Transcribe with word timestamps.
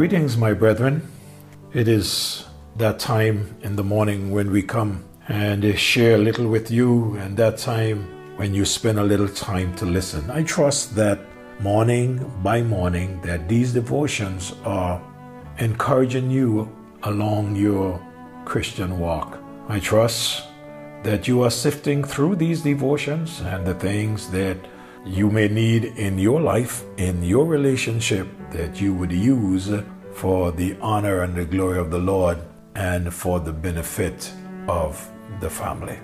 Greetings, 0.00 0.38
my 0.38 0.54
brethren. 0.54 1.06
It 1.74 1.86
is 1.86 2.46
that 2.78 2.98
time 2.98 3.54
in 3.60 3.76
the 3.76 3.84
morning 3.84 4.30
when 4.30 4.50
we 4.50 4.62
come 4.62 5.04
and 5.28 5.78
share 5.78 6.14
a 6.14 6.18
little 6.18 6.48
with 6.48 6.70
you, 6.70 7.16
and 7.16 7.36
that 7.36 7.58
time 7.58 8.08
when 8.38 8.54
you 8.54 8.64
spend 8.64 8.98
a 8.98 9.04
little 9.04 9.28
time 9.28 9.76
to 9.76 9.84
listen. 9.84 10.30
I 10.30 10.42
trust 10.42 10.96
that 10.96 11.20
morning 11.60 12.32
by 12.42 12.62
morning 12.62 13.20
that 13.24 13.46
these 13.46 13.74
devotions 13.74 14.54
are 14.64 15.02
encouraging 15.58 16.30
you 16.30 16.74
along 17.02 17.56
your 17.56 18.00
Christian 18.46 18.98
walk. 18.98 19.38
I 19.68 19.80
trust 19.80 20.44
that 21.02 21.28
you 21.28 21.42
are 21.42 21.50
sifting 21.50 22.04
through 22.04 22.36
these 22.36 22.62
devotions 22.62 23.40
and 23.40 23.66
the 23.66 23.74
things 23.74 24.30
that 24.30 24.56
you 25.04 25.30
may 25.30 25.48
need 25.48 25.84
in 25.84 26.18
your 26.18 26.40
life, 26.40 26.84
in 26.98 27.22
your 27.22 27.46
relationship, 27.46 28.28
that 28.50 28.80
you 28.80 28.94
would 28.94 29.12
use 29.12 29.70
for 30.12 30.52
the 30.52 30.76
honor 30.80 31.22
and 31.22 31.34
the 31.34 31.44
glory 31.44 31.78
of 31.78 31.90
the 31.90 31.98
Lord 31.98 32.38
and 32.74 33.12
for 33.12 33.40
the 33.40 33.52
benefit 33.52 34.30
of 34.68 35.10
the 35.40 35.48
family. 35.48 35.98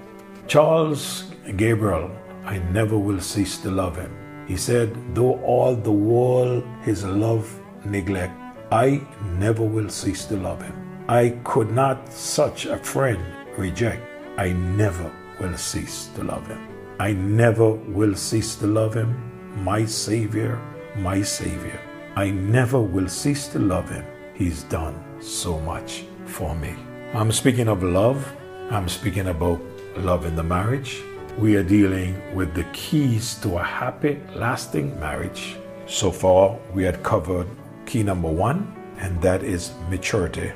Charles 0.47 1.25
Gabriel, 1.57 2.11
I 2.45 2.59
never 2.73 2.97
will 2.97 3.21
cease 3.21 3.59
to 3.59 3.71
love 3.71 3.97
him. 3.97 4.45
He 4.47 4.57
said, 4.57 5.15
Though 5.15 5.41
all 5.43 5.75
the 5.75 5.93
world 5.93 6.65
his 6.83 7.05
love 7.05 7.61
neglect, 7.85 8.33
I 8.71 9.07
never 9.39 9.63
will 9.63 9.89
cease 9.89 10.25
to 10.27 10.37
love 10.37 10.63
him. 10.63 10.75
I 11.09 11.39
could 11.45 11.71
not 11.71 12.13
such 12.13 12.67
a 12.67 12.79
friend 12.79 13.23
reject. 13.57 14.03
I 14.37 14.53
never 14.53 15.13
will 15.41 15.57
cease 15.57 16.09
to 16.17 16.25
love 16.25 16.47
him. 16.47 16.76
I 16.99 17.13
never 17.13 17.73
will 17.73 18.15
cease 18.15 18.57
to 18.57 18.67
love 18.67 18.95
him, 18.95 19.15
my 19.63 19.85
Savior, 19.85 20.59
my 20.97 21.21
Savior. 21.21 21.79
I 22.15 22.31
never 22.31 22.81
will 22.81 23.07
cease 23.07 23.49
to 23.49 23.59
love 23.59 23.91
him. 23.91 24.03
He's 24.33 24.63
done 24.63 25.05
so 25.21 25.61
much 25.61 26.05
for 26.25 26.55
me. 26.55 26.75
I'm 27.13 27.33
speaking 27.33 27.69
of 27.69 27.83
love. 27.83 28.27
I'm 28.71 28.89
speaking 28.89 29.29
about 29.29 29.61
love 29.99 30.25
in 30.25 30.37
the 30.37 30.43
marriage. 30.43 31.03
We 31.39 31.57
are 31.57 31.63
dealing 31.63 32.17
with 32.35 32.55
the 32.55 32.65
keys 32.73 33.35
to 33.41 33.59
a 33.59 33.63
happy, 33.63 34.19
lasting 34.35 34.99
marriage. 34.99 35.57
So 35.87 36.11
far, 36.11 36.59
we 36.73 36.83
had 36.83 37.03
covered 37.03 37.47
key 37.85 38.05
number 38.05 38.31
one, 38.31 38.75
and 38.97 39.21
that 39.21 39.43
is 39.43 39.73
maturity. 39.91 40.51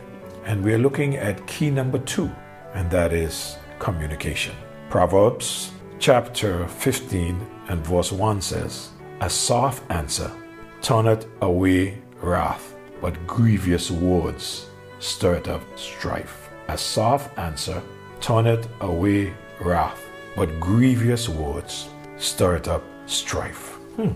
And 0.47 0.64
we're 0.64 0.78
looking 0.78 1.16
at 1.16 1.47
key 1.47 1.70
number 1.70 1.98
two, 1.98 2.30
and 2.72 2.91
that 2.91 3.12
is 3.12 3.58
communication. 3.78 4.56
Proverbs 4.88 5.72
chapter 6.00 6.66
15 6.66 7.46
and 7.68 7.86
verse 7.86 8.10
1 8.10 8.40
says, 8.40 8.88
A 9.20 9.28
soft 9.28 9.82
answer 9.92 10.32
turneth 10.80 11.26
away 11.42 11.98
wrath, 12.22 12.74
but 13.02 13.26
grievous 13.26 13.90
words 13.90 14.66
stirreth 14.98 15.46
up 15.46 15.62
strife. 15.76 16.48
A 16.68 16.78
soft 16.78 17.38
answer 17.38 17.82
turneth 18.22 18.66
away 18.80 19.34
wrath, 19.60 20.02
but 20.36 20.58
grievous 20.58 21.28
words 21.28 21.90
stirreth 22.16 22.66
up 22.66 22.82
strife. 23.04 23.74
Hmm. 23.96 24.12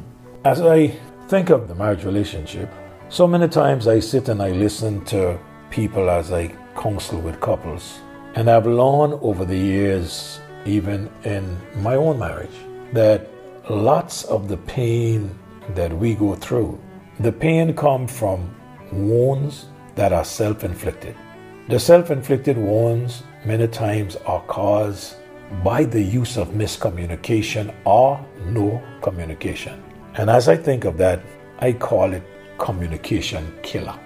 As 0.46 0.62
I 0.62 0.88
think 1.28 1.50
of 1.50 1.68
the 1.68 1.74
marriage 1.74 2.04
relationship, 2.04 2.72
so 3.10 3.26
many 3.26 3.46
times 3.46 3.86
I 3.88 4.00
sit 4.00 4.30
and 4.30 4.42
I 4.42 4.52
listen 4.52 5.04
to 5.06 5.38
people 5.68 6.08
as 6.08 6.32
I 6.32 6.48
counsel 6.76 7.20
with 7.20 7.40
couples, 7.42 7.98
and 8.36 8.48
I've 8.48 8.66
learned 8.66 9.18
over 9.20 9.44
the 9.44 9.56
years 9.56 10.40
even 10.66 11.10
in 11.24 11.58
my 11.82 11.96
own 11.96 12.18
marriage, 12.18 12.56
that 12.92 13.28
lots 13.68 14.24
of 14.24 14.48
the 14.48 14.56
pain 14.58 15.36
that 15.74 15.92
we 15.92 16.14
go 16.14 16.34
through, 16.34 16.78
the 17.20 17.32
pain 17.32 17.74
come 17.74 18.06
from 18.06 18.54
wounds 18.92 19.66
that 19.94 20.12
are 20.12 20.24
self-inflicted. 20.24 21.16
The 21.68 21.78
self-inflicted 21.78 22.56
wounds 22.56 23.22
many 23.44 23.68
times 23.68 24.16
are 24.26 24.42
caused 24.42 25.16
by 25.62 25.84
the 25.84 26.02
use 26.02 26.36
of 26.36 26.48
miscommunication 26.48 27.74
or 27.84 28.24
no 28.46 28.82
communication. 29.02 29.82
And 30.14 30.30
as 30.30 30.48
I 30.48 30.56
think 30.56 30.84
of 30.84 30.98
that, 30.98 31.20
I 31.58 31.72
call 31.72 32.12
it 32.12 32.22
communication 32.58 33.52
killer. 33.62 33.98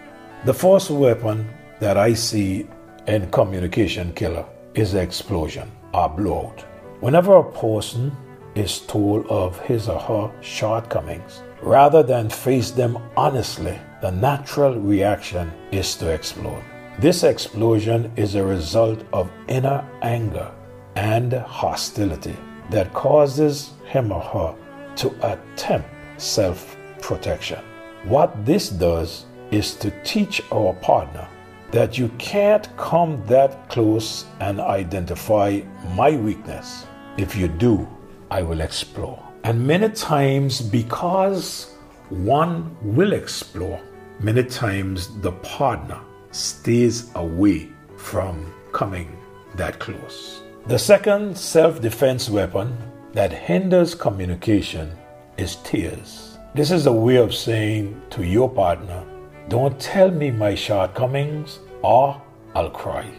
The 0.44 0.54
first 0.54 0.90
weapon 0.90 1.48
that 1.80 1.96
I 1.96 2.14
see 2.14 2.66
in 3.06 3.30
communication 3.30 4.12
killer 4.12 4.44
is 4.74 4.94
explosion 4.94 5.70
or 5.92 6.08
blowout. 6.08 6.64
Whenever 7.00 7.36
a 7.36 7.52
person 7.52 8.16
is 8.54 8.80
told 8.80 9.26
of 9.28 9.58
his 9.60 9.88
or 9.88 10.00
her 10.00 10.32
shortcomings, 10.40 11.42
rather 11.62 12.02
than 12.02 12.28
face 12.28 12.70
them 12.70 12.98
honestly, 13.16 13.78
the 14.00 14.10
natural 14.10 14.78
reaction 14.78 15.52
is 15.72 15.96
to 15.96 16.08
explode. 16.10 16.62
This 16.98 17.22
explosion 17.22 18.12
is 18.16 18.34
a 18.34 18.44
result 18.44 19.04
of 19.12 19.30
inner 19.46 19.88
anger 20.02 20.52
and 20.96 21.32
hostility 21.32 22.36
that 22.70 22.92
causes 22.92 23.70
him 23.84 24.10
or 24.12 24.20
her 24.20 24.54
to 24.96 25.32
attempt 25.32 25.88
self 26.16 26.76
protection. 27.00 27.60
What 28.04 28.44
this 28.44 28.68
does 28.68 29.26
is 29.50 29.74
to 29.76 29.92
teach 30.02 30.42
our 30.52 30.74
partner 30.74 31.28
that 31.70 31.98
you 31.98 32.08
can't 32.18 32.74
come 32.76 33.22
that 33.26 33.68
close 33.68 34.24
and 34.40 34.60
identify 34.60 35.60
my 35.94 36.16
weakness. 36.16 36.86
If 37.16 37.36
you 37.36 37.48
do, 37.48 37.86
I 38.30 38.42
will 38.42 38.60
explore. 38.60 39.22
And 39.44 39.66
many 39.66 39.88
times, 39.90 40.60
because 40.60 41.74
one 42.10 42.76
will 42.82 43.12
explore, 43.12 43.80
many 44.20 44.44
times 44.44 45.08
the 45.20 45.32
partner 45.32 46.00
stays 46.30 47.10
away 47.14 47.68
from 47.96 48.52
coming 48.72 49.16
that 49.54 49.78
close. 49.78 50.42
The 50.66 50.78
second 50.78 51.36
self 51.36 51.80
defense 51.80 52.28
weapon 52.28 52.76
that 53.12 53.32
hinders 53.32 53.94
communication 53.94 54.92
is 55.38 55.56
tears. 55.56 56.38
This 56.54 56.70
is 56.70 56.86
a 56.86 56.92
way 56.92 57.16
of 57.16 57.34
saying 57.34 58.00
to 58.10 58.24
your 58.24 58.50
partner, 58.50 59.04
don't 59.48 59.80
tell 59.80 60.10
me 60.10 60.30
my 60.30 60.54
shortcomings 60.54 61.60
or 61.82 62.20
I'll 62.54 62.70
cry. 62.70 63.10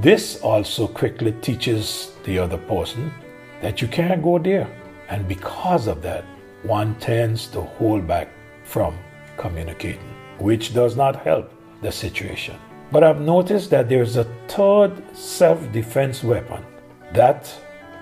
This 0.00 0.40
also 0.40 0.88
quickly 0.88 1.30
teaches 1.40 2.12
the 2.24 2.38
other 2.40 2.58
person 2.58 3.12
that 3.62 3.80
you 3.80 3.86
can't 3.86 4.20
go 4.20 4.38
there. 4.38 4.68
And 5.08 5.28
because 5.28 5.86
of 5.86 6.02
that, 6.02 6.24
one 6.64 6.96
tends 6.96 7.46
to 7.48 7.60
hold 7.60 8.06
back 8.06 8.28
from 8.64 8.98
communicating, 9.36 10.12
which 10.38 10.74
does 10.74 10.96
not 10.96 11.22
help 11.22 11.52
the 11.82 11.92
situation. 11.92 12.56
But 12.90 13.04
I've 13.04 13.20
noticed 13.20 13.70
that 13.70 13.88
there's 13.88 14.16
a 14.16 14.24
third 14.48 15.16
self 15.16 15.70
defense 15.70 16.24
weapon 16.24 16.64
that 17.12 17.52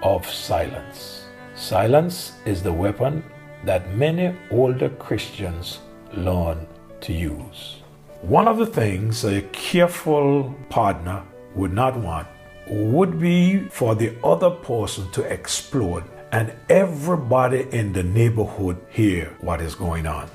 of 0.02 0.26
silence. 0.26 1.24
Silence 1.54 2.32
is 2.46 2.62
the 2.62 2.72
weapon 2.72 3.22
that 3.64 3.94
many 3.94 4.34
older 4.50 4.88
Christians 4.88 5.80
learn 6.14 6.66
to 7.04 7.12
use. 7.12 7.76
One 8.22 8.48
of 8.48 8.58
the 8.58 8.66
things 8.66 9.24
a 9.24 9.42
careful 9.52 10.54
partner 10.70 11.22
would 11.54 11.72
not 11.72 11.96
want 11.96 12.26
would 12.66 13.20
be 13.20 13.68
for 13.68 13.94
the 13.94 14.16
other 14.24 14.50
person 14.50 15.10
to 15.12 15.22
explode 15.22 16.04
and 16.32 16.52
everybody 16.68 17.68
in 17.70 17.92
the 17.92 18.02
neighborhood 18.02 18.76
hear 18.88 19.26
what 19.40 19.60
is 19.60 19.74
going 19.74 20.06
on. 20.06 20.28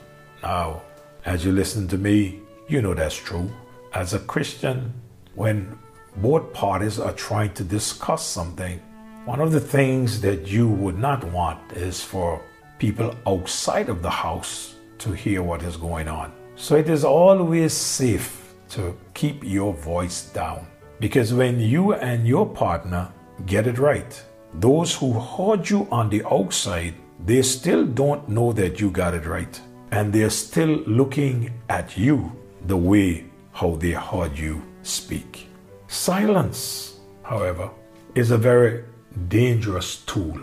Now, 0.44 0.84
as 1.26 1.44
you 1.44 1.52
listen 1.52 1.88
to 1.90 1.98
me, 1.98 2.40
you 2.68 2.82
know 2.82 2.94
that's 2.94 3.18
true. 3.18 3.52
As 3.94 4.14
a 4.14 4.20
Christian, 4.20 4.94
when 5.36 5.78
both 6.18 6.54
parties 6.54 7.00
are 7.00 7.14
trying 7.14 7.54
to 7.56 7.64
discuss 7.64 8.26
something, 8.26 8.80
one 9.26 9.42
of 9.42 9.52
the 9.52 9.60
things 9.60 10.22
that 10.22 10.48
you 10.48 10.70
would 10.70 10.98
not 10.98 11.24
want 11.26 11.60
is 11.74 12.02
for 12.04 12.42
people 12.78 13.14
outside 13.28 13.90
of 13.90 14.02
the 14.02 14.10
house 14.10 14.76
to 15.00 15.12
hear 15.12 15.42
what 15.44 15.64
is 15.64 15.76
going 15.76 16.08
on. 16.08 16.32
So 16.62 16.76
it 16.76 16.90
is 16.90 17.06
always 17.06 17.72
safe 17.72 18.54
to 18.72 18.94
keep 19.14 19.46
your 19.46 19.74
voice 19.74 20.24
down. 20.34 20.68
Because 21.00 21.34
when 21.34 21.58
you 21.58 21.94
and 21.94 22.28
your 22.28 22.46
partner 22.46 23.10
get 23.46 23.66
it 23.66 23.78
right, 23.80 24.22
those 24.56 24.94
who 24.94 25.18
heard 25.18 25.70
you 25.70 25.88
on 25.90 26.10
the 26.10 26.22
outside, 26.30 26.96
they 27.26 27.44
still 27.44 27.86
don't 27.86 28.28
know 28.28 28.52
that 28.52 28.82
you 28.82 28.92
got 28.92 29.14
it 29.14 29.26
right. 29.26 29.60
And 29.92 30.12
they're 30.12 30.30
still 30.30 30.84
looking 30.86 31.50
at 31.70 31.98
you 31.98 32.30
the 32.66 32.76
way 32.76 33.24
how 33.54 33.76
they 33.76 33.92
heard 33.92 34.38
you 34.38 34.62
speak. 34.84 35.48
Silence, 35.88 37.00
however, 37.24 37.70
is 38.16 38.32
a 38.32 38.38
very 38.38 38.84
dangerous 39.30 40.02
tool. 40.02 40.38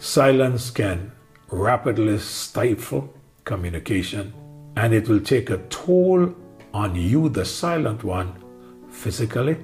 Silence 0.00 0.68
can 0.68 1.12
rapidly 1.48 2.18
stifle 2.18 3.14
communication 3.44 4.34
and 4.80 4.94
it 4.94 5.08
will 5.10 5.20
take 5.20 5.50
a 5.50 5.58
toll 5.68 6.34
on 6.72 6.96
you, 6.96 7.28
the 7.28 7.44
silent 7.44 8.02
one, 8.02 8.32
physically 8.88 9.58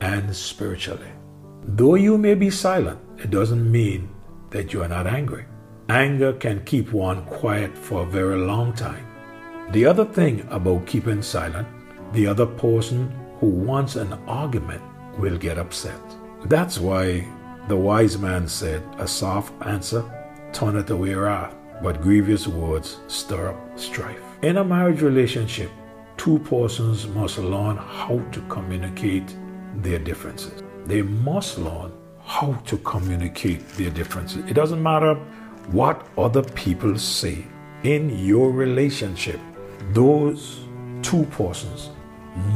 and 0.00 0.34
spiritually. 0.34 1.12
Though 1.62 1.94
you 1.94 2.18
may 2.18 2.34
be 2.34 2.50
silent, 2.50 2.98
it 3.18 3.30
doesn't 3.30 3.70
mean 3.70 4.08
that 4.50 4.72
you 4.72 4.82
are 4.82 4.88
not 4.88 5.06
angry. 5.06 5.44
Anger 5.88 6.32
can 6.32 6.64
keep 6.64 6.92
one 6.92 7.24
quiet 7.26 7.78
for 7.78 8.02
a 8.02 8.10
very 8.18 8.36
long 8.36 8.72
time. 8.72 9.06
The 9.70 9.86
other 9.86 10.04
thing 10.04 10.44
about 10.50 10.86
keeping 10.86 11.22
silent 11.22 11.68
the 12.12 12.26
other 12.26 12.46
person 12.46 13.12
who 13.38 13.48
wants 13.48 13.94
an 13.94 14.12
argument 14.26 14.82
will 15.18 15.38
get 15.38 15.58
upset. 15.58 16.00
That's 16.46 16.78
why 16.78 17.28
the 17.68 17.76
wise 17.76 18.18
man 18.18 18.48
said, 18.48 18.82
A 18.98 19.06
soft 19.06 19.52
answer 19.66 20.02
turneth 20.52 20.90
away 20.90 21.14
wrath, 21.14 21.54
but 21.82 22.02
grievous 22.02 22.48
words 22.48 22.98
stir 23.06 23.50
up 23.50 23.78
strife. 23.78 24.27
In 24.40 24.58
a 24.58 24.64
marriage 24.64 25.02
relationship, 25.02 25.68
two 26.16 26.38
persons 26.38 27.08
must 27.08 27.38
learn 27.38 27.76
how 27.76 28.20
to 28.30 28.40
communicate 28.42 29.34
their 29.78 29.98
differences. 29.98 30.62
They 30.86 31.02
must 31.02 31.58
learn 31.58 31.92
how 32.22 32.52
to 32.66 32.78
communicate 32.78 33.68
their 33.70 33.90
differences. 33.90 34.44
It 34.48 34.54
doesn't 34.54 34.80
matter 34.80 35.16
what 35.72 36.06
other 36.16 36.44
people 36.44 36.96
say. 36.98 37.44
In 37.82 38.16
your 38.16 38.52
relationship, 38.52 39.40
those 39.92 40.60
two 41.02 41.24
persons 41.32 41.90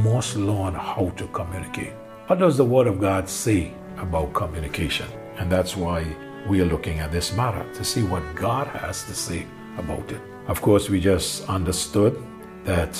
must 0.05 0.37
learn 0.37 0.75
how 0.75 1.11
to 1.17 1.27
communicate. 1.27 1.91
What 2.27 2.39
does 2.39 2.55
the 2.55 2.63
Word 2.63 2.87
of 2.87 3.01
God 3.01 3.27
say 3.27 3.73
about 3.97 4.31
communication? 4.31 5.09
And 5.37 5.51
that's 5.51 5.75
why 5.75 6.05
we 6.47 6.61
are 6.61 6.65
looking 6.65 6.99
at 6.99 7.11
this 7.11 7.35
matter 7.35 7.65
to 7.73 7.83
see 7.83 8.03
what 8.03 8.23
God 8.35 8.67
has 8.67 9.03
to 9.03 9.13
say 9.13 9.45
about 9.77 10.09
it. 10.09 10.21
Of 10.47 10.61
course, 10.61 10.89
we 10.89 10.99
just 10.99 11.47
understood 11.47 12.21
that, 12.65 12.93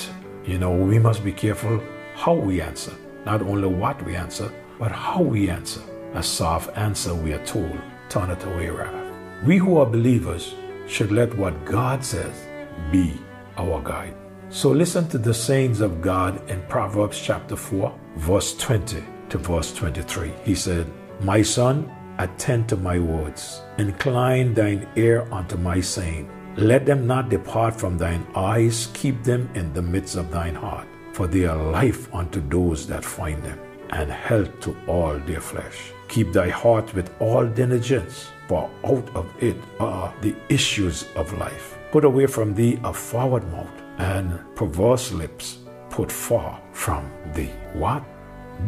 you 0.44 0.58
know, 0.58 0.72
we 0.72 0.98
must 0.98 1.22
be 1.22 1.32
careful 1.32 1.82
how 2.14 2.34
we 2.34 2.60
answer. 2.60 2.92
Not 3.26 3.42
only 3.42 3.68
what 3.68 4.02
we 4.04 4.16
answer, 4.16 4.50
but 4.78 4.92
how 4.92 5.20
we 5.20 5.50
answer. 5.50 5.82
A 6.14 6.22
soft 6.22 6.76
answer, 6.76 7.14
we 7.14 7.32
are 7.32 7.44
told, 7.44 7.78
turn 8.08 8.30
it 8.30 8.42
away 8.44 8.70
wrath. 8.70 9.12
We 9.44 9.58
who 9.58 9.76
are 9.78 9.86
believers 9.86 10.54
should 10.86 11.12
let 11.12 11.36
what 11.36 11.64
God 11.64 12.04
says 12.04 12.46
be 12.90 13.12
our 13.58 13.82
guide. 13.82 14.16
So 14.48 14.70
listen 14.70 15.08
to 15.08 15.18
the 15.18 15.34
sayings 15.34 15.80
of 15.80 16.00
God 16.00 16.48
in 16.48 16.62
Proverbs 16.62 17.20
chapter 17.20 17.56
4, 17.56 17.92
verse 18.16 18.56
20 18.56 19.02
to 19.30 19.38
verse 19.38 19.74
23. 19.74 20.32
He 20.44 20.54
said, 20.54 20.90
My 21.20 21.42
son, 21.42 21.90
attend 22.18 22.68
to 22.68 22.76
my 22.76 22.98
words, 22.98 23.60
incline 23.78 24.54
thine 24.54 24.88
ear 24.96 25.28
unto 25.32 25.56
my 25.56 25.80
saying. 25.80 26.30
Let 26.56 26.86
them 26.86 27.08
not 27.08 27.30
depart 27.30 27.74
from 27.74 27.98
thine 27.98 28.24
eyes, 28.36 28.88
keep 28.94 29.24
them 29.24 29.50
in 29.54 29.72
the 29.72 29.82
midst 29.82 30.14
of 30.14 30.30
thine 30.30 30.54
heart, 30.54 30.86
for 31.12 31.26
they 31.26 31.46
are 31.46 31.56
life 31.56 32.12
unto 32.14 32.40
those 32.48 32.86
that 32.86 33.04
find 33.04 33.42
them, 33.42 33.58
and 33.90 34.08
health 34.08 34.60
to 34.60 34.76
all 34.86 35.18
their 35.18 35.40
flesh. 35.40 35.92
Keep 36.06 36.32
thy 36.32 36.48
heart 36.50 36.94
with 36.94 37.10
all 37.18 37.44
diligence, 37.44 38.30
for 38.46 38.70
out 38.84 39.08
of 39.16 39.26
it 39.42 39.56
are 39.80 40.14
the 40.20 40.36
issues 40.48 41.06
of 41.16 41.36
life. 41.38 41.76
Put 41.90 42.04
away 42.04 42.26
from 42.26 42.54
thee 42.54 42.78
a 42.84 42.92
forward 42.92 43.50
mouth, 43.50 43.82
and 43.98 44.38
perverse 44.54 45.10
lips 45.10 45.58
put 45.90 46.12
far 46.12 46.60
from 46.70 47.10
thee. 47.34 47.50
What? 47.72 48.04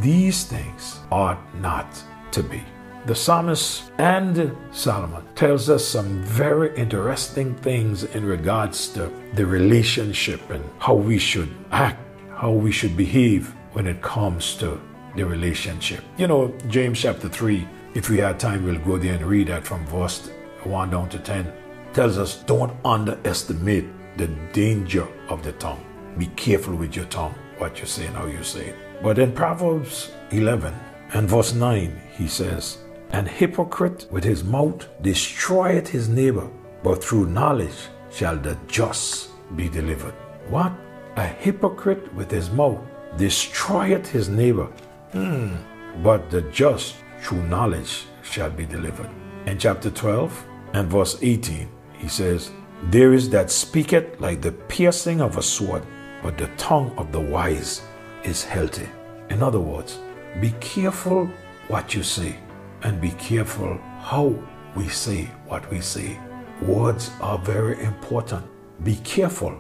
These 0.01 0.45
things 0.45 0.99
ought 1.13 1.39
not 1.61 2.03
to 2.33 2.43
be. 2.43 2.65
The 3.07 3.15
psalmist 3.15 3.93
and 3.99 4.57
Solomon 4.73 5.23
tells 5.37 5.71
us 5.71 5.87
some 5.87 6.25
very 6.25 6.77
interesting 6.77 7.55
things 7.55 8.03
in 8.03 8.25
regards 8.25 8.89
to 8.95 9.13
the 9.35 9.47
relationship 9.47 10.51
and 10.51 10.65
how 10.81 10.95
we 10.95 11.17
should 11.17 11.55
act, 11.71 12.01
how 12.35 12.51
we 12.51 12.73
should 12.73 12.97
behave 12.97 13.55
when 13.75 13.87
it 13.87 14.03
comes 14.03 14.57
to 14.57 14.81
the 15.15 15.25
relationship. 15.25 16.03
You 16.17 16.27
know, 16.27 16.53
James 16.67 17.01
chapter 17.01 17.29
3, 17.29 17.65
if 17.95 18.11
we 18.11 18.19
had 18.19 18.41
time, 18.41 18.65
we'll 18.65 18.81
go 18.81 18.99
there 18.99 19.15
and 19.15 19.25
read 19.25 19.47
that 19.47 19.65
from 19.65 19.87
verse 19.87 20.29
1 20.65 20.91
down 20.91 21.09
to 21.11 21.21
10. 21.21 21.53
Tells 21.93 22.19
us 22.19 22.43
don't 22.43 22.75
underestimate 22.85 23.87
the 24.17 24.27
danger 24.53 25.07
of 25.29 25.45
the 25.45 25.53
tongue. 25.53 25.85
Be 26.19 26.27
careful 26.35 26.75
with 26.75 26.97
your 26.97 27.05
tongue, 27.05 27.37
what 27.59 27.79
you 27.79 27.87
say 27.87 28.07
and 28.07 28.17
how 28.17 28.27
you 28.27 28.43
say 28.43 28.71
it. 28.71 28.77
But 29.01 29.21
in 29.21 29.31
Proverbs 29.31 30.11
11 30.33 30.75
and 31.15 31.29
verse 31.29 31.55
9, 31.55 32.01
he 32.17 32.27
says, 32.27 32.79
An 33.11 33.27
hypocrite 33.27 34.07
with 34.11 34.25
his 34.25 34.43
mouth 34.43 34.89
destroyeth 35.01 35.89
his 35.89 36.09
neighbor, 36.09 36.49
but 36.83 37.03
through 37.03 37.27
knowledge 37.27 37.89
shall 38.11 38.37
the 38.37 38.59
just 38.67 39.31
be 39.57 39.69
delivered. 39.69 40.15
What? 40.49 40.73
A 41.17 41.27
hypocrite 41.27 42.13
with 42.15 42.31
his 42.31 42.51
mouth 42.51 42.81
destroyeth 43.17 44.09
his 44.09 44.29
neighbor, 44.29 44.67
hmm. 45.13 45.55
but 46.03 46.31
the 46.31 46.43
just 46.43 46.97
through 47.23 47.43
knowledge 47.45 48.05
shall 48.23 48.51
be 48.51 48.67
delivered. 48.67 49.09
In 49.47 49.59
chapter 49.59 49.91
12 49.91 50.45
and 50.75 50.91
verse 50.91 51.17
18, 51.23 51.69
he 51.99 52.09
says, 52.09 52.51
There 52.91 53.15
is 53.15 53.31
that 53.31 53.51
speaketh 53.51 54.21
like 54.21 54.43
the 54.43 54.53
piercing 54.53 55.21
of 55.21 55.39
a 55.39 55.43
sword, 55.43 55.85
but 56.23 56.37
the 56.37 56.49
tongue 56.59 56.93
of 56.99 57.13
the 57.13 57.21
wise 57.21 57.83
is 58.25 58.45
healthy. 58.45 58.89
In 59.31 59.43
other 59.43 59.61
words, 59.61 59.99
be 60.41 60.51
careful 60.61 61.31
what 61.69 61.95
you 61.95 62.03
say 62.03 62.37
and 62.83 63.01
be 63.01 63.11
careful 63.13 63.79
how 64.01 64.35
we 64.75 64.89
say 64.89 65.25
what 65.47 65.69
we 65.71 65.81
say. 65.81 66.19
Words 66.63 67.11
are 67.21 67.39
very 67.39 67.83
important. 67.83 68.45
Be 68.85 68.97
careful. 68.97 69.59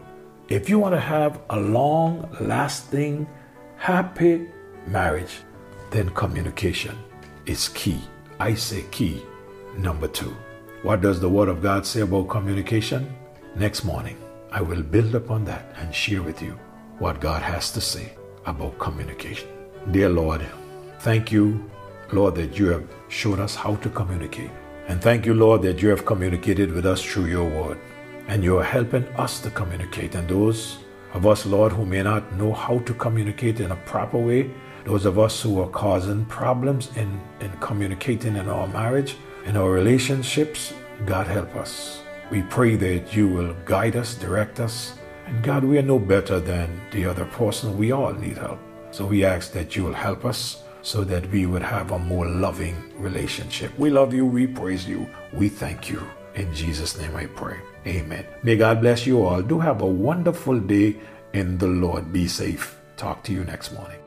If 0.48 0.68
you 0.68 0.78
want 0.78 0.94
to 0.94 1.00
have 1.00 1.40
a 1.50 1.58
long 1.58 2.28
lasting, 2.40 3.26
happy 3.76 4.48
marriage, 4.86 5.38
then 5.90 6.10
communication 6.10 6.96
is 7.46 7.68
key. 7.70 8.00
I 8.38 8.54
say 8.54 8.84
key. 8.90 9.22
Number 9.76 10.08
two. 10.08 10.34
What 10.82 11.00
does 11.00 11.20
the 11.20 11.28
Word 11.28 11.48
of 11.48 11.62
God 11.62 11.84
say 11.84 12.00
about 12.00 12.28
communication? 12.28 13.14
Next 13.56 13.84
morning, 13.84 14.16
I 14.52 14.60
will 14.60 14.82
build 14.82 15.14
upon 15.14 15.44
that 15.46 15.74
and 15.78 15.94
share 15.94 16.22
with 16.22 16.40
you 16.42 16.58
what 16.98 17.20
God 17.20 17.42
has 17.42 17.72
to 17.72 17.80
say 17.80 18.12
about 18.44 18.78
communication. 18.78 19.48
Dear 19.90 20.10
Lord, 20.10 20.46
thank 21.00 21.32
you, 21.32 21.68
Lord, 22.12 22.34
that 22.36 22.58
you 22.58 22.68
have 22.68 22.84
showed 23.08 23.40
us 23.40 23.54
how 23.54 23.76
to 23.76 23.88
communicate. 23.90 24.50
And 24.88 25.02
thank 25.02 25.26
you, 25.26 25.34
Lord, 25.34 25.62
that 25.62 25.82
you 25.82 25.88
have 25.88 26.06
communicated 26.06 26.72
with 26.72 26.86
us 26.86 27.02
through 27.02 27.26
your 27.26 27.48
word. 27.48 27.78
And 28.28 28.42
you 28.42 28.58
are 28.58 28.64
helping 28.64 29.04
us 29.16 29.40
to 29.40 29.50
communicate. 29.50 30.14
And 30.14 30.28
those 30.28 30.78
of 31.14 31.26
us, 31.26 31.46
Lord, 31.46 31.72
who 31.72 31.86
may 31.86 32.02
not 32.02 32.32
know 32.34 32.52
how 32.52 32.78
to 32.80 32.94
communicate 32.94 33.60
in 33.60 33.72
a 33.72 33.76
proper 33.76 34.18
way, 34.18 34.50
those 34.84 35.04
of 35.04 35.18
us 35.18 35.42
who 35.42 35.60
are 35.60 35.68
causing 35.68 36.24
problems 36.26 36.90
in, 36.96 37.20
in 37.40 37.50
communicating 37.60 38.36
in 38.36 38.48
our 38.48 38.68
marriage, 38.68 39.16
in 39.44 39.56
our 39.56 39.70
relationships, 39.70 40.72
God 41.04 41.26
help 41.26 41.54
us. 41.56 42.02
We 42.30 42.42
pray 42.42 42.76
that 42.76 43.14
you 43.14 43.28
will 43.28 43.54
guide 43.64 43.96
us, 43.96 44.14
direct 44.14 44.60
us, 44.60 44.94
and 45.26 45.42
God, 45.42 45.64
we 45.64 45.76
are 45.78 45.82
no 45.82 45.98
better 45.98 46.38
than 46.38 46.80
the 46.92 47.04
other 47.04 47.24
person. 47.24 47.76
We 47.76 47.90
all 47.90 48.12
need 48.12 48.38
help. 48.38 48.60
So 48.92 49.04
we 49.06 49.24
ask 49.24 49.52
that 49.52 49.74
you 49.74 49.82
will 49.82 49.92
help 49.92 50.24
us 50.24 50.62
so 50.86 51.02
that 51.02 51.28
we 51.32 51.46
would 51.46 51.62
have 51.62 51.90
a 51.90 51.98
more 51.98 52.28
loving 52.28 52.76
relationship. 52.96 53.76
We 53.76 53.90
love 53.90 54.14
you. 54.14 54.24
We 54.24 54.46
praise 54.46 54.86
you. 54.86 55.10
We 55.32 55.48
thank 55.48 55.90
you. 55.90 56.00
In 56.36 56.54
Jesus' 56.54 56.96
name 56.96 57.16
I 57.16 57.26
pray. 57.26 57.58
Amen. 57.88 58.24
May 58.44 58.54
God 58.54 58.80
bless 58.80 59.04
you 59.04 59.24
all. 59.26 59.42
Do 59.42 59.58
have 59.58 59.82
a 59.82 59.86
wonderful 59.86 60.60
day 60.60 60.94
in 61.32 61.58
the 61.58 61.66
Lord. 61.66 62.12
Be 62.12 62.28
safe. 62.28 62.78
Talk 62.96 63.24
to 63.24 63.32
you 63.32 63.42
next 63.42 63.72
morning. 63.72 63.98